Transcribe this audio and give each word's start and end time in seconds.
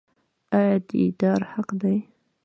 آیا 0.57 0.77
دیدار 0.89 1.41
حق 1.51 1.69
دی؟ 1.81 1.97